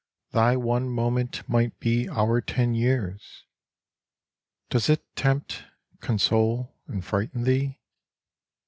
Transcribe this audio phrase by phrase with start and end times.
[0.31, 3.45] Thy one moment might be our ten years:
[4.71, 5.65] Does it tempt,
[5.99, 7.79] console and frighten thee